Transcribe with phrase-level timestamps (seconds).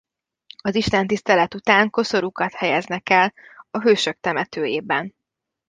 [0.61, 3.33] Az istentisztelet után koszorúkat helyeznek el
[3.71, 5.15] a hősök temetőjében.